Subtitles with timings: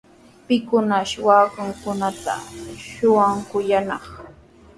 [0.47, 2.33] ¿Pikunashi waakankunata
[2.91, 4.03] shuwakuyaanaq?